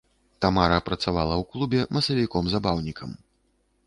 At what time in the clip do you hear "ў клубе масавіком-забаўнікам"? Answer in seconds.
1.35-3.13